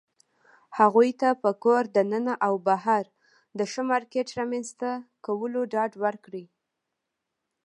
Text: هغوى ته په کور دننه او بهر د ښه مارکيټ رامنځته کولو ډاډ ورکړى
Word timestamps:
هغوى 0.77 1.09
ته 1.21 1.29
په 1.43 1.51
کور 1.63 1.83
دننه 1.95 2.33
او 2.47 2.53
بهر 2.67 3.03
د 3.57 3.59
ښه 3.71 3.81
مارکيټ 3.91 4.27
رامنځته 4.39 4.89
کولو 5.25 5.61
ډاډ 5.73 5.91
ورکړى 6.03 6.45